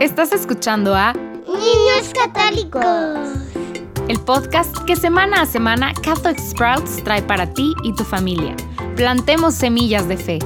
[0.00, 2.84] Estás escuchando a Niños Católicos.
[4.06, 8.54] El podcast que semana a semana Catholic Sprouts trae para ti y tu familia.
[8.94, 10.38] Plantemos semillas de fe.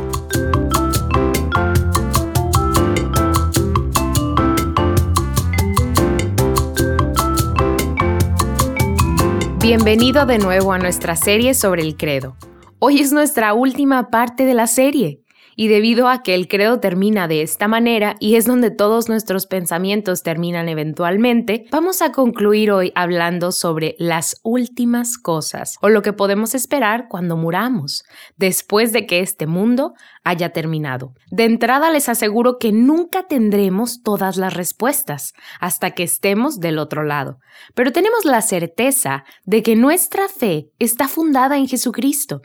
[9.59, 12.39] Bienvenido de nuevo a nuestra serie sobre el credo.
[12.79, 15.22] Hoy es nuestra última parte de la serie.
[15.57, 19.47] Y debido a que el credo termina de esta manera y es donde todos nuestros
[19.47, 26.13] pensamientos terminan eventualmente, vamos a concluir hoy hablando sobre las últimas cosas o lo que
[26.13, 28.05] podemos esperar cuando muramos,
[28.37, 29.95] después de que este mundo
[30.25, 31.15] haya terminado.
[31.31, 37.05] De entrada les aseguro que nunca tendremos todas las respuestas hasta que estemos del otro
[37.05, 37.39] lado,
[37.75, 42.41] pero tenemos la certeza de que nuestra fe está fundada en Jesucristo.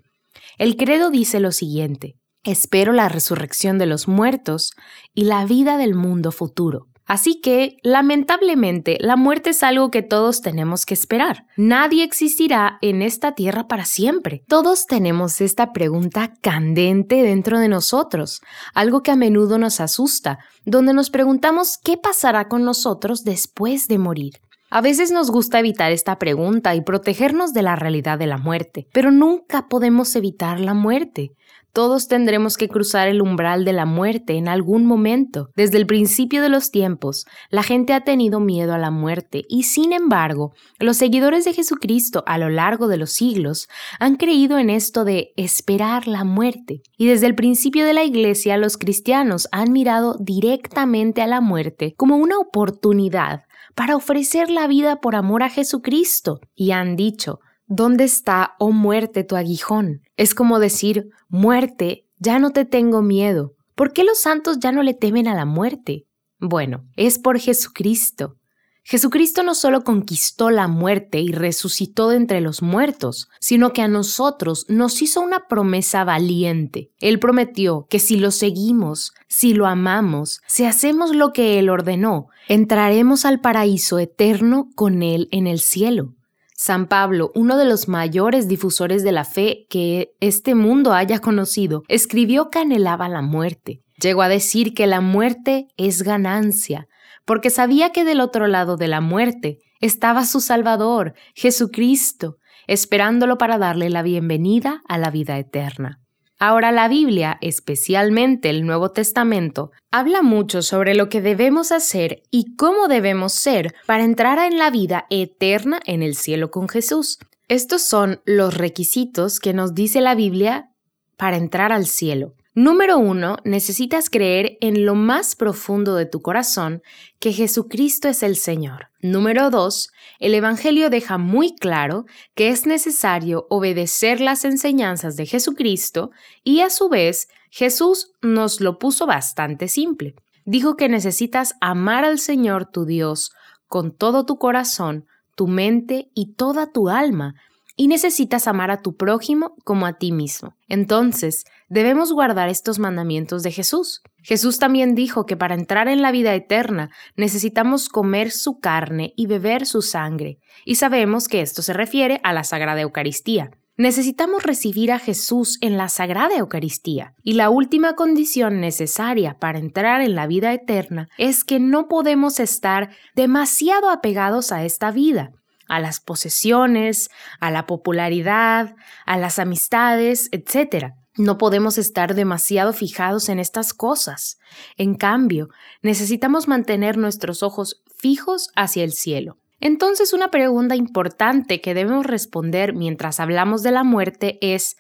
[0.57, 2.15] El credo dice lo siguiente,
[2.47, 4.71] Espero la resurrección de los muertos
[5.13, 6.87] y la vida del mundo futuro.
[7.05, 11.43] Así que, lamentablemente, la muerte es algo que todos tenemos que esperar.
[11.57, 14.43] Nadie existirá en esta tierra para siempre.
[14.47, 18.39] Todos tenemos esta pregunta candente dentro de nosotros,
[18.73, 23.97] algo que a menudo nos asusta, donde nos preguntamos qué pasará con nosotros después de
[23.97, 24.35] morir.
[24.69, 28.87] A veces nos gusta evitar esta pregunta y protegernos de la realidad de la muerte,
[28.91, 31.31] pero nunca podemos evitar la muerte.
[31.77, 35.51] Todos tendremos que cruzar el umbral de la muerte en algún momento.
[35.55, 39.61] Desde el principio de los tiempos, la gente ha tenido miedo a la muerte y
[39.61, 43.69] sin embargo, los seguidores de Jesucristo a lo largo de los siglos
[43.99, 46.81] han creído en esto de esperar la muerte.
[46.97, 51.93] Y desde el principio de la Iglesia, los cristianos han mirado directamente a la muerte
[51.95, 53.43] como una oportunidad
[53.75, 59.25] para ofrecer la vida por amor a Jesucristo y han dicho, ¿Dónde está, oh muerte,
[59.25, 60.01] tu aguijón?
[60.15, 63.55] Es como decir, muerte, ya no te tengo miedo.
[63.75, 66.05] ¿Por qué los santos ya no le temen a la muerte?
[66.39, 68.37] Bueno, es por Jesucristo.
[68.83, 73.89] Jesucristo no solo conquistó la muerte y resucitó de entre los muertos, sino que a
[73.89, 76.91] nosotros nos hizo una promesa valiente.
[77.01, 82.27] Él prometió que si lo seguimos, si lo amamos, si hacemos lo que Él ordenó,
[82.47, 86.13] entraremos al paraíso eterno con Él en el cielo.
[86.59, 91.83] San Pablo, uno de los mayores difusores de la fe que este mundo haya conocido,
[91.87, 93.83] escribió que anhelaba la muerte.
[94.01, 96.87] Llegó a decir que la muerte es ganancia,
[97.25, 103.59] porque sabía que del otro lado de la muerte estaba su Salvador, Jesucristo, esperándolo para
[103.59, 106.01] darle la bienvenida a la vida eterna.
[106.39, 112.55] Ahora la Biblia, especialmente el Nuevo Testamento, habla mucho sobre lo que debemos hacer y
[112.55, 117.17] cómo debemos ser para entrar en la vida eterna en el cielo con Jesús.
[117.47, 120.69] Estos son los requisitos que nos dice la Biblia
[121.15, 122.35] para entrar al cielo.
[122.57, 126.81] Número uno, necesitas creer en lo más profundo de tu corazón
[127.19, 128.87] que Jesucristo es el Señor.
[128.99, 136.09] Número dos, el Evangelio deja muy claro que es necesario obedecer las enseñanzas de Jesucristo
[136.43, 140.15] y a su vez Jesús nos lo puso bastante simple.
[140.43, 143.33] Dijo que necesitas amar al Señor tu Dios
[143.67, 147.35] con todo tu corazón, tu mente y toda tu alma,
[147.77, 150.55] y necesitas amar a tu prójimo como a ti mismo.
[150.67, 154.01] Entonces, debemos guardar estos mandamientos de Jesús.
[154.23, 159.27] Jesús también dijo que para entrar en la vida eterna necesitamos comer su carne y
[159.27, 163.51] beber su sangre, y sabemos que esto se refiere a la Sagrada Eucaristía.
[163.77, 170.01] Necesitamos recibir a Jesús en la Sagrada Eucaristía, y la última condición necesaria para entrar
[170.01, 175.31] en la vida eterna es que no podemos estar demasiado apegados a esta vida
[175.67, 180.93] a las posesiones, a la popularidad, a las amistades, etc.
[181.15, 184.37] No podemos estar demasiado fijados en estas cosas.
[184.77, 185.49] En cambio,
[185.81, 189.37] necesitamos mantener nuestros ojos fijos hacia el cielo.
[189.59, 194.77] Entonces, una pregunta importante que debemos responder mientras hablamos de la muerte es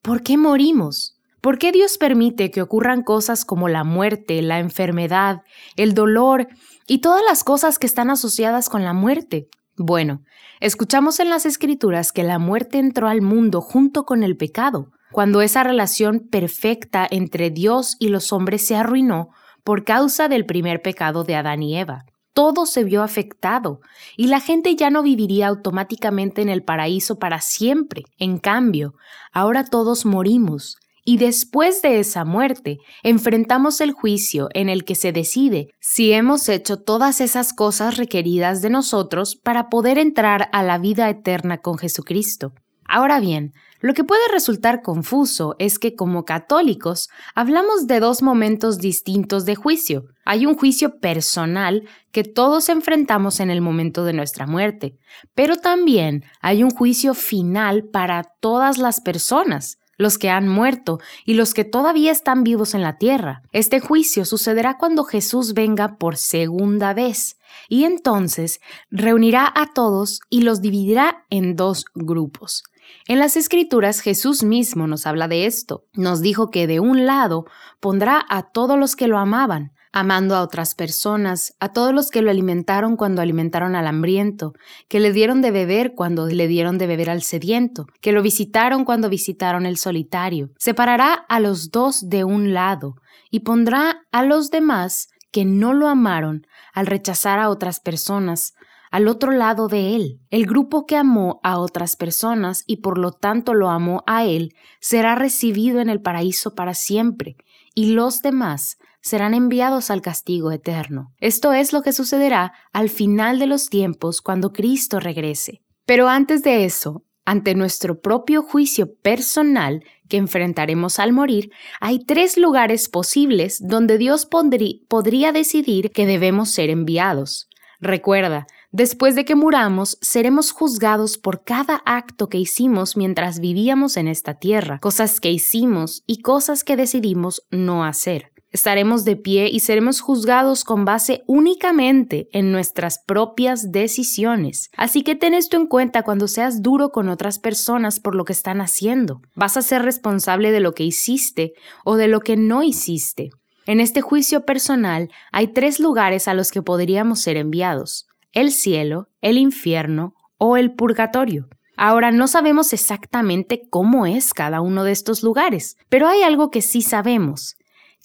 [0.00, 1.18] ¿por qué morimos?
[1.42, 5.42] ¿Por qué Dios permite que ocurran cosas como la muerte, la enfermedad,
[5.76, 6.48] el dolor
[6.86, 9.48] y todas las cosas que están asociadas con la muerte?
[9.76, 10.22] Bueno,
[10.60, 15.42] escuchamos en las escrituras que la muerte entró al mundo junto con el pecado, cuando
[15.42, 19.30] esa relación perfecta entre Dios y los hombres se arruinó
[19.64, 22.04] por causa del primer pecado de Adán y Eva.
[22.34, 23.80] Todo se vio afectado
[24.16, 28.02] y la gente ya no viviría automáticamente en el paraíso para siempre.
[28.18, 28.94] En cambio,
[29.32, 35.12] ahora todos morimos y después de esa muerte enfrentamos el juicio en el que se
[35.12, 40.78] decide si hemos hecho todas esas cosas requeridas de nosotros para poder entrar a la
[40.78, 42.52] vida eterna con Jesucristo.
[42.86, 43.52] Ahora bien,
[43.84, 49.56] Lo que puede resultar confuso es que como católicos hablamos de dos momentos distintos de
[49.56, 50.04] juicio.
[50.24, 54.94] Hay un juicio personal que todos enfrentamos en el momento de nuestra muerte,
[55.34, 61.34] pero también hay un juicio final para todas las personas los que han muerto y
[61.34, 63.42] los que todavía están vivos en la tierra.
[63.52, 67.38] Este juicio sucederá cuando Jesús venga por segunda vez,
[67.68, 68.60] y entonces
[68.90, 72.64] reunirá a todos y los dividirá en dos grupos.
[73.06, 75.84] En las Escrituras Jesús mismo nos habla de esto.
[75.94, 77.46] Nos dijo que de un lado
[77.80, 82.20] pondrá a todos los que lo amaban, amando a otras personas, a todos los que
[82.20, 84.52] lo alimentaron cuando alimentaron al hambriento,
[84.88, 88.84] que le dieron de beber cuando le dieron de beber al sediento, que lo visitaron
[88.84, 90.50] cuando visitaron el solitario.
[90.58, 92.96] Separará a los dos de un lado
[93.30, 98.54] y pondrá a los demás que no lo amaron al rechazar a otras personas,
[98.90, 100.20] al otro lado de él.
[100.30, 104.56] El grupo que amó a otras personas y por lo tanto lo amó a él
[104.80, 107.36] será recibido en el paraíso para siempre,
[107.74, 111.12] y los demás serán enviados al castigo eterno.
[111.18, 115.60] Esto es lo que sucederá al final de los tiempos cuando Cristo regrese.
[115.84, 121.50] Pero antes de eso, ante nuestro propio juicio personal que enfrentaremos al morir,
[121.80, 127.48] hay tres lugares posibles donde Dios podría decidir que debemos ser enviados.
[127.80, 134.08] Recuerda, después de que muramos, seremos juzgados por cada acto que hicimos mientras vivíamos en
[134.08, 138.32] esta tierra, cosas que hicimos y cosas que decidimos no hacer.
[138.50, 144.70] Estaremos de pie y seremos juzgados con base únicamente en nuestras propias decisiones.
[144.76, 148.32] Así que ten esto en cuenta cuando seas duro con otras personas por lo que
[148.32, 149.20] están haciendo.
[149.34, 151.52] Vas a ser responsable de lo que hiciste
[151.84, 153.30] o de lo que no hiciste.
[153.66, 158.06] En este juicio personal hay tres lugares a los que podríamos ser enviados.
[158.34, 161.48] El cielo, el infierno o el purgatorio.
[161.76, 166.60] Ahora no sabemos exactamente cómo es cada uno de estos lugares, pero hay algo que
[166.60, 167.56] sí sabemos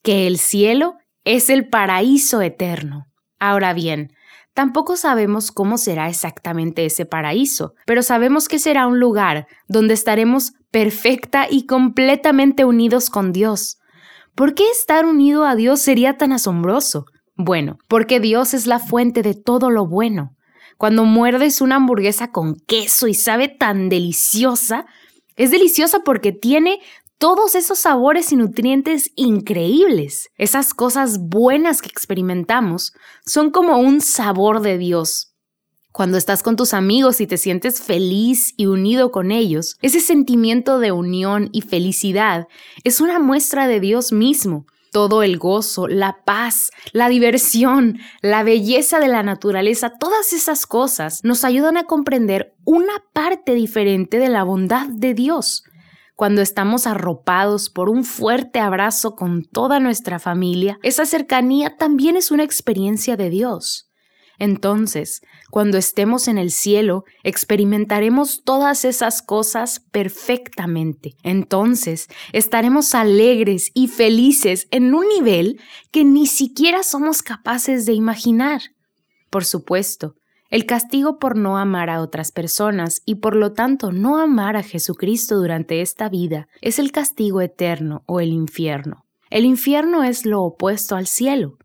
[0.03, 0.95] que el cielo
[1.25, 3.07] es el paraíso eterno.
[3.39, 4.13] Ahora bien,
[4.53, 10.53] tampoco sabemos cómo será exactamente ese paraíso, pero sabemos que será un lugar donde estaremos
[10.71, 13.79] perfecta y completamente unidos con Dios.
[14.35, 17.05] ¿Por qué estar unido a Dios sería tan asombroso?
[17.41, 20.35] Bueno, porque Dios es la fuente de todo lo bueno.
[20.77, 24.85] Cuando muerdes una hamburguesa con queso y sabe tan deliciosa,
[25.37, 26.81] es deliciosa porque tiene
[27.17, 30.27] todos esos sabores y nutrientes increíbles.
[30.35, 32.91] Esas cosas buenas que experimentamos
[33.25, 35.33] son como un sabor de Dios.
[35.93, 40.79] Cuando estás con tus amigos y te sientes feliz y unido con ellos, ese sentimiento
[40.79, 42.47] de unión y felicidad
[42.83, 44.65] es una muestra de Dios mismo.
[44.91, 51.21] Todo el gozo, la paz, la diversión, la belleza de la naturaleza, todas esas cosas
[51.23, 55.63] nos ayudan a comprender una parte diferente de la bondad de Dios
[56.19, 62.29] cuando estamos arropados por un fuerte abrazo con toda nuestra familia, esa cercanía también es
[62.29, 63.88] una experiencia de Dios.
[64.39, 65.21] Entonces,
[65.51, 71.15] cuando estemos en el cielo, experimentaremos todas esas cosas perfectamente.
[71.23, 75.59] Entonces, estaremos alegres y felices en un nivel
[75.91, 78.61] que ni siquiera somos capaces de imaginar.
[79.29, 80.15] Por supuesto,
[80.49, 84.63] el castigo por no amar a otras personas y por lo tanto no amar a
[84.63, 89.05] Jesucristo durante esta vida es el castigo eterno o el infierno.
[89.29, 91.59] El infierno es lo opuesto al cielo.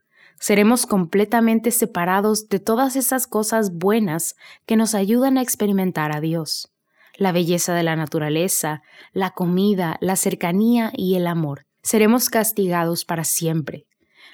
[0.44, 4.36] Seremos completamente separados de todas esas cosas buenas
[4.66, 6.70] que nos ayudan a experimentar a Dios.
[7.16, 8.82] La belleza de la naturaleza,
[9.14, 11.64] la comida, la cercanía y el amor.
[11.82, 13.86] Seremos castigados para siempre.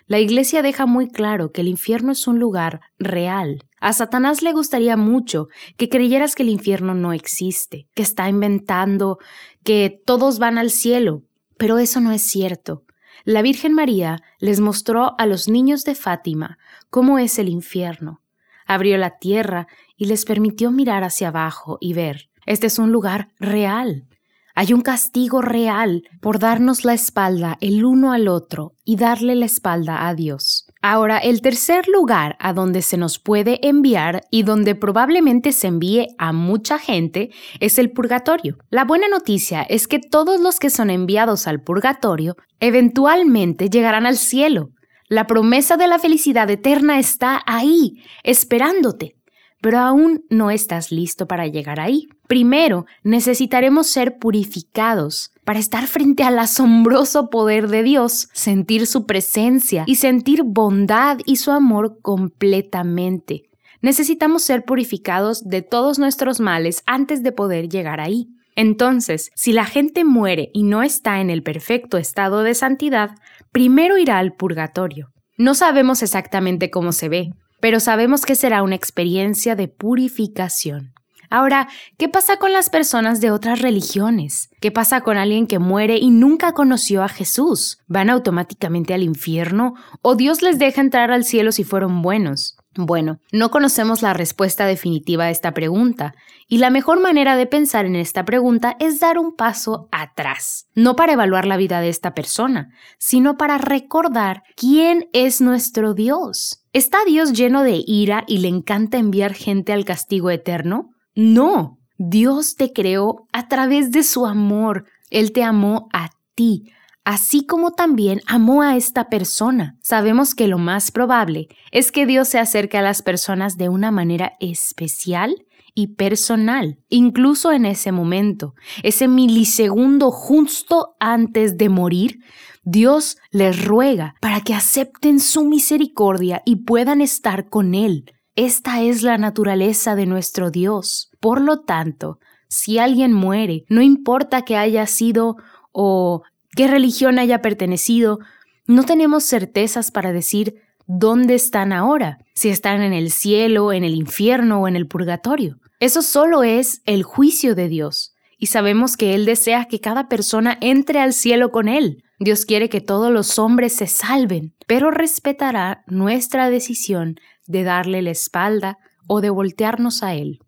[0.09, 3.63] La Iglesia deja muy claro que el infierno es un lugar real.
[3.81, 9.19] A Satanás le gustaría mucho que creyeras que el infierno no existe, que está inventando,
[9.63, 11.23] que todos van al cielo,
[11.57, 12.83] pero eso no es cierto.
[13.25, 16.59] La Virgen María les mostró a los niños de Fátima
[16.89, 18.23] cómo es el infierno.
[18.67, 22.31] Abrió la tierra y les permitió mirar hacia abajo y ver.
[22.47, 24.07] Este es un lugar real.
[24.55, 29.47] Hay un castigo real por darnos la espalda el uno al otro y darle la
[29.47, 30.70] espalda a Dios.
[30.83, 36.09] Ahora, el tercer lugar a donde se nos puede enviar y donde probablemente se envíe
[36.17, 38.57] a mucha gente es el purgatorio.
[38.71, 44.17] La buena noticia es que todos los que son enviados al purgatorio eventualmente llegarán al
[44.17, 44.71] cielo.
[45.09, 49.17] La promesa de la felicidad eterna está ahí, esperándote
[49.61, 52.09] pero aún no estás listo para llegar ahí.
[52.27, 59.83] Primero, necesitaremos ser purificados para estar frente al asombroso poder de Dios, sentir su presencia
[59.85, 63.51] y sentir bondad y su amor completamente.
[63.81, 68.29] Necesitamos ser purificados de todos nuestros males antes de poder llegar ahí.
[68.55, 73.17] Entonces, si la gente muere y no está en el perfecto estado de santidad,
[73.51, 75.11] primero irá al purgatorio.
[75.37, 80.93] No sabemos exactamente cómo se ve, pero sabemos que será una experiencia de purificación.
[81.31, 84.51] Ahora, ¿qué pasa con las personas de otras religiones?
[84.61, 87.79] ¿Qué pasa con alguien que muere y nunca conoció a Jesús?
[87.87, 89.75] ¿Van automáticamente al infierno?
[90.03, 92.57] ¿O Dios les deja entrar al cielo si fueron buenos?
[92.77, 96.15] Bueno, no conocemos la respuesta definitiva a esta pregunta,
[96.47, 100.95] y la mejor manera de pensar en esta pregunta es dar un paso atrás, no
[100.95, 106.65] para evaluar la vida de esta persona, sino para recordar quién es nuestro Dios.
[106.73, 110.90] ¿Está Dios lleno de ira y le encanta enviar gente al castigo eterno?
[111.15, 116.73] No, Dios te creó a través de su amor, Él te amó a ti,
[117.05, 119.77] así como también amó a esta persona.
[119.83, 123.91] Sabemos que lo más probable es que Dios se acerque a las personas de una
[123.91, 132.21] manera especial y personal, incluso en ese momento, ese milisegundo justo antes de morir,
[132.65, 138.13] Dios les ruega para que acepten su misericordia y puedan estar con Él.
[138.37, 141.11] Esta es la naturaleza de nuestro Dios.
[141.21, 142.19] Por lo tanto,
[142.49, 145.37] si alguien muere, no importa que haya sido
[145.73, 146.23] o
[146.57, 148.19] qué religión haya pertenecido,
[148.67, 150.57] no tenemos certezas para decir
[150.87, 155.59] dónde están ahora, si están en el cielo, en el infierno o en el purgatorio.
[155.79, 160.59] Eso solo es el juicio de Dios, y sabemos que Él desea que cada persona
[160.61, 162.03] entre al cielo con Él.
[162.19, 168.11] Dios quiere que todos los hombres se salven, pero respetará nuestra decisión de darle la
[168.11, 170.39] espalda o de voltearnos a Él.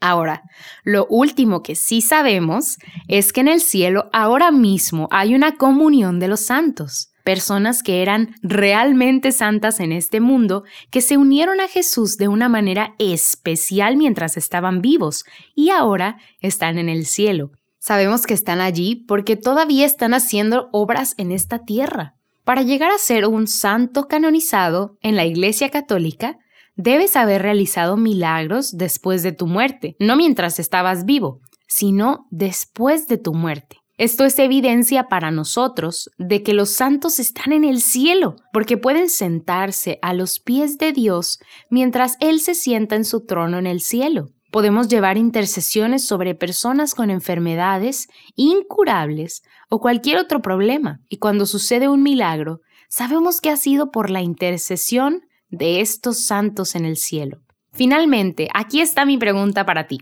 [0.00, 0.42] Ahora,
[0.84, 2.76] lo último que sí sabemos
[3.08, 8.02] es que en el cielo ahora mismo hay una comunión de los santos, personas que
[8.02, 13.96] eran realmente santas en este mundo, que se unieron a Jesús de una manera especial
[13.96, 17.52] mientras estaban vivos y ahora están en el cielo.
[17.78, 22.14] Sabemos que están allí porque todavía están haciendo obras en esta tierra.
[22.44, 26.36] Para llegar a ser un santo canonizado en la Iglesia Católica,
[26.76, 33.18] debes haber realizado milagros después de tu muerte, no mientras estabas vivo, sino después de
[33.18, 33.78] tu muerte.
[33.96, 39.08] Esto es evidencia para nosotros de que los santos están en el cielo, porque pueden
[39.08, 41.38] sentarse a los pies de Dios
[41.70, 44.30] mientras Él se sienta en su trono en el cielo.
[44.50, 51.88] Podemos llevar intercesiones sobre personas con enfermedades incurables o cualquier otro problema, y cuando sucede
[51.88, 55.22] un milagro, sabemos que ha sido por la intercesión
[55.56, 57.40] de estos santos en el cielo.
[57.72, 59.98] Finalmente, aquí está mi pregunta para ti.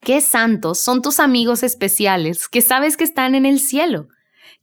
[0.00, 4.08] ¿Qué santos son tus amigos especiales que sabes que están en el cielo?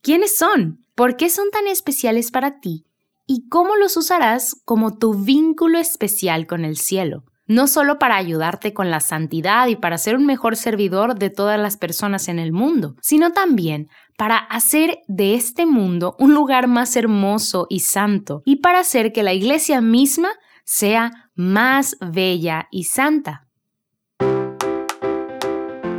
[0.01, 0.79] ¿Quiénes son?
[0.95, 2.85] ¿Por qué son tan especiales para ti?
[3.25, 7.23] ¿Y cómo los usarás como tu vínculo especial con el cielo?
[7.45, 11.59] No solo para ayudarte con la santidad y para ser un mejor servidor de todas
[11.59, 16.95] las personas en el mundo, sino también para hacer de este mundo un lugar más
[16.95, 20.29] hermoso y santo y para hacer que la iglesia misma
[20.63, 23.47] sea más bella y santa.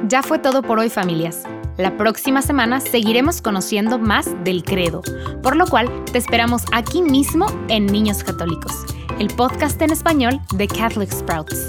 [0.06, 1.44] Ya fue todo por hoy familias.
[1.76, 5.02] La próxima semana seguiremos conociendo más del credo,
[5.42, 8.84] por lo cual te esperamos aquí mismo en Niños Católicos,
[9.18, 11.68] el podcast en español de Catholic Sprouts.